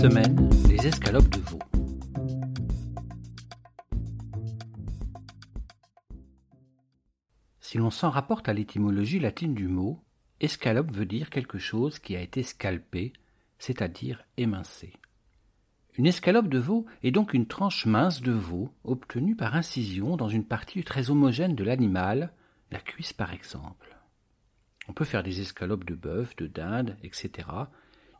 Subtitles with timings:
[0.00, 1.58] Semaine, les escalopes de veau.
[7.58, 10.00] Si l'on s'en rapporte à l'étymologie latine du mot,
[10.38, 13.12] escalope veut dire quelque chose qui a été scalpé,
[13.58, 14.92] c'est-à-dire émincé.
[15.96, 20.28] Une escalope de veau est donc une tranche mince de veau obtenue par incision dans
[20.28, 22.32] une partie très homogène de l'animal,
[22.70, 23.96] la cuisse par exemple.
[24.86, 27.48] On peut faire des escalopes de bœuf, de dinde, etc.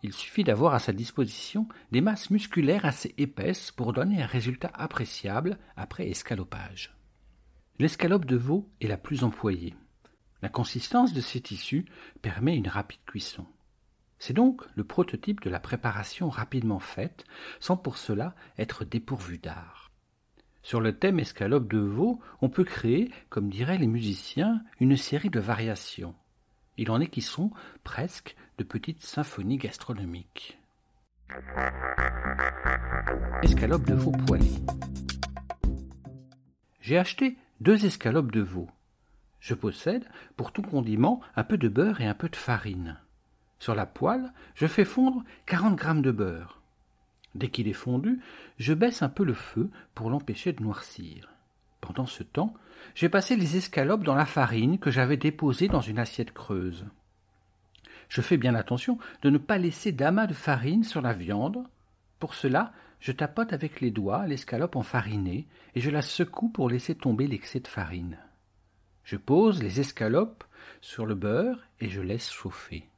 [0.03, 4.71] Il suffit d'avoir à sa disposition des masses musculaires assez épaisses pour donner un résultat
[4.75, 6.95] appréciable après escalopage.
[7.79, 9.75] L'escalope de veau est la plus employée.
[10.43, 11.87] La consistance de ces tissus
[12.23, 13.47] permet une rapide cuisson.
[14.21, 17.25] C'est donc le prototype de la préparation rapidement faite,
[17.61, 19.91] sans pour cela être dépourvu d'art.
[20.63, 25.31] Sur le thème escalope de veau, on peut créer, comme diraient les musiciens, une série
[25.31, 26.15] de variations.
[26.79, 27.51] Il en est qui sont
[27.83, 30.61] presque de petites symphonies gastronomiques.
[33.43, 34.63] Escalope de veau poêlée.
[36.81, 38.69] J'ai acheté deux escalopes de veau.
[39.41, 40.05] Je possède,
[40.37, 42.97] pour tout condiment, un peu de beurre et un peu de farine.
[43.59, 46.63] Sur la poêle, je fais fondre quarante grammes de beurre.
[47.35, 48.21] Dès qu'il est fondu,
[48.59, 51.29] je baisse un peu le feu pour l'empêcher de noircir.
[51.81, 52.55] Pendant ce temps,
[52.95, 56.87] j'ai passé les escalopes dans la farine que j'avais déposée dans une assiette creuse.
[58.09, 61.63] Je fais bien attention de ne pas laisser d'amas de farine sur la viande.
[62.19, 66.95] Pour cela, je tapote avec les doigts l'escalope enfarinée et je la secoue pour laisser
[66.95, 68.19] tomber l'excès de farine.
[69.05, 70.45] Je pose les escalopes
[70.81, 72.89] sur le beurre et je laisse chauffer.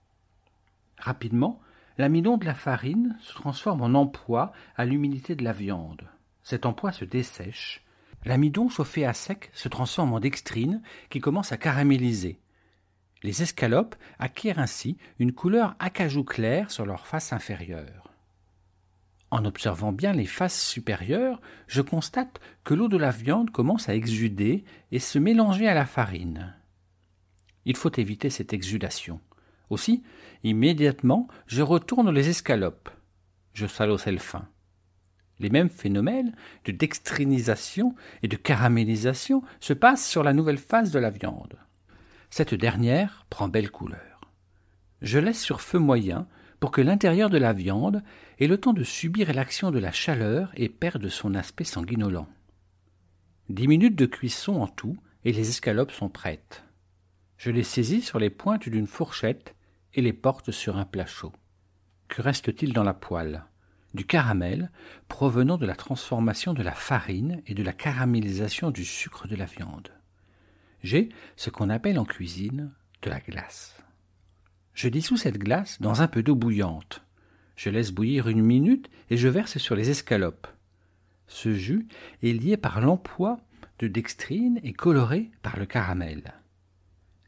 [0.99, 1.61] Rapidement,
[1.99, 6.03] l'amidon de la farine se transforme en empois à l'humidité de la viande.
[6.43, 7.85] Cet empois se dessèche.
[8.25, 12.39] L'amidon chauffé à sec se transforme en dextrine qui commence à caraméliser.
[13.23, 18.11] Les escalopes acquièrent ainsi une couleur acajou clair sur leur face inférieure.
[19.31, 23.95] En observant bien les faces supérieures, je constate que l'eau de la viande commence à
[23.95, 26.55] exuder et se mélanger à la farine.
[27.65, 29.21] Il faut éviter cette exudation.
[29.69, 30.03] Aussi,
[30.43, 32.91] immédiatement, je retourne les escalopes.
[33.53, 34.49] Je salosse le fin.
[35.41, 36.35] Les mêmes phénomènes
[36.67, 41.57] de dextrinisation et de caramélisation se passent sur la nouvelle face de la viande.
[42.29, 44.21] Cette dernière prend belle couleur.
[45.03, 46.29] Je laisse sur feu moyen
[46.61, 48.03] pour que l'intérieur de la viande
[48.39, 52.29] ait le temps de subir l'action de la chaleur et perde son aspect sanguinolent.
[53.49, 56.65] Dix minutes de cuisson en tout, et les escalopes sont prêtes.
[57.39, 59.55] Je les saisis sur les pointes d'une fourchette
[59.95, 61.33] et les porte sur un plat chaud.
[62.09, 63.45] Que reste-t-il dans la poêle?
[63.95, 64.71] Du caramel
[65.09, 69.47] provenant de la transformation de la farine et de la caramélisation du sucre de la
[69.47, 69.89] viande.
[70.83, 73.77] J'ai ce qu'on appelle en cuisine de la glace.
[74.75, 77.03] Je dissous cette glace dans un peu d'eau bouillante.
[77.57, 80.47] Je laisse bouillir une minute et je verse sur les escalopes.
[81.27, 81.87] Ce jus
[82.23, 83.41] est lié par l'emploi
[83.79, 86.35] de dextrine et coloré par le caramel.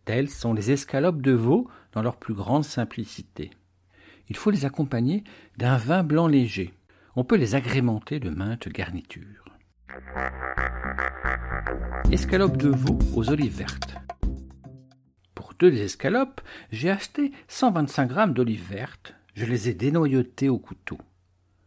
[0.04, 3.50] Telles sont les escalopes de veau dans leur plus grande simplicité.
[4.32, 5.22] Il faut les accompagner
[5.58, 6.72] d'un vin blanc léger.
[7.16, 9.44] On peut les agrémenter de maintes garnitures.
[12.10, 13.96] Escalopes de veau aux olives vertes
[15.62, 16.40] deux escalopes,
[16.72, 19.14] j'ai acheté 125 grammes d'olives vertes.
[19.34, 20.98] Je les ai dénoyautées au couteau.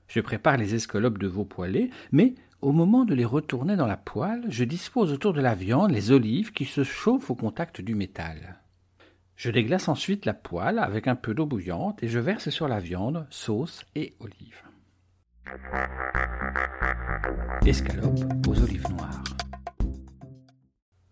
[0.10, 3.96] Je prépare les escalopes de veau poêlées, mais au moment de les retourner dans la
[3.96, 7.96] poêle, je dispose autour de la viande les olives qui se chauffent au contact du
[7.96, 8.60] métal.
[9.36, 12.80] Je déglace ensuite la poêle avec un peu d'eau bouillante et je verse sur la
[12.80, 14.64] viande sauce et olives.
[17.66, 19.24] Escalopes aux olives noires.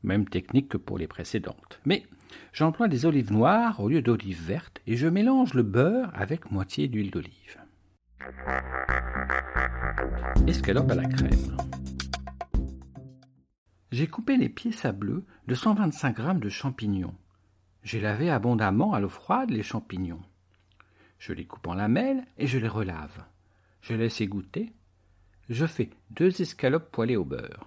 [0.04, 1.80] Même technique que pour les précédentes.
[1.86, 2.04] Mais
[2.52, 6.88] J'emploie des olives noires au lieu d'olives vertes et je mélange le beurre avec moitié
[6.88, 7.58] d'huile d'olive.
[10.48, 11.58] Escalope à la crème.
[13.92, 17.16] J'ai coupé les pieds sableux de 125 g de champignons.
[17.84, 20.22] J'ai lavé abondamment à l'eau froide les champignons.
[21.20, 23.24] Je les coupe en lamelles et je les relave.
[23.82, 24.74] Je laisse égoutter.
[25.50, 27.66] Je fais deux escalopes poêlées au beurre.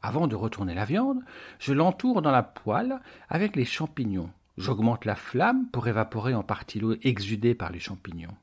[0.00, 1.20] Avant de retourner la viande,
[1.58, 4.30] je l'entoure dans la poêle avec les champignons.
[4.56, 8.36] J'augmente la flamme pour évaporer en partie l'eau exudée par les champignons.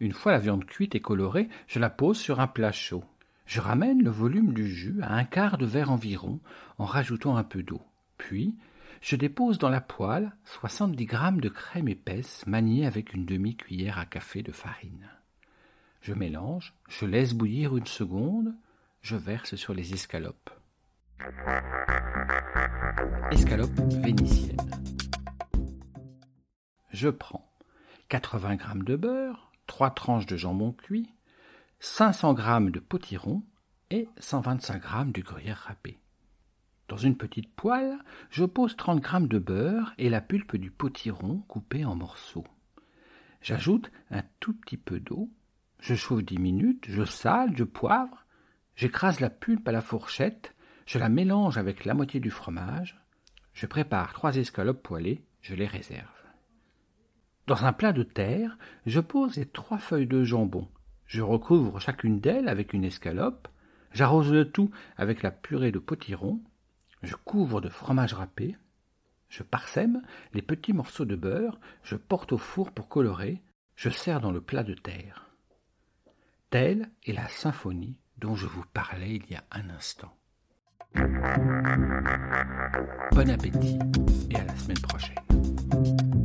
[0.00, 3.04] Une fois la viande cuite et colorée, je la pose sur un plat chaud.
[3.46, 6.40] Je ramène le volume du jus à un quart de verre environ
[6.78, 7.82] en rajoutant un peu d'eau.
[8.16, 8.54] Puis,
[9.00, 14.06] je dépose dans la poêle 70 grammes de crème épaisse maniée avec une demi-cuillère à
[14.06, 15.08] café de farine.
[16.00, 18.54] Je mélange, je laisse bouillir une seconde,
[19.02, 20.50] je verse sur les escalopes.
[23.30, 24.56] Escalope vénitienne.
[26.90, 27.50] Je prends
[28.08, 31.12] 80 g de beurre, 3 tranches de jambon cuit,
[31.80, 33.42] 500 g de potiron
[33.90, 35.98] et 125 g de gruyère râpée.
[36.90, 37.96] Dans une petite poêle,
[38.30, 42.48] je pose 30 g de beurre et la pulpe du potiron coupée en morceaux.
[43.42, 45.30] J'ajoute un tout petit peu d'eau,
[45.78, 48.26] je chauffe 10 minutes, je sale, je poivre,
[48.74, 53.00] j'écrase la pulpe à la fourchette, je la mélange avec la moitié du fromage,
[53.52, 56.08] je prépare trois escalopes poêlées, je les réserve.
[57.46, 60.66] Dans un plat de terre, je pose les trois feuilles de jambon.
[61.06, 63.46] Je recouvre chacune d'elles avec une escalope.
[63.92, 66.40] J'arrose le tout avec la purée de potiron.
[67.02, 68.56] Je couvre de fromage râpé.
[69.28, 70.02] Je parsème
[70.34, 71.58] les petits morceaux de beurre.
[71.82, 73.42] Je porte au four pour colorer.
[73.76, 75.30] Je sers dans le plat de terre.
[76.50, 80.14] Telle est la symphonie dont je vous parlais il y a un instant.
[83.12, 83.78] Bon appétit
[84.30, 86.19] et à la semaine prochaine.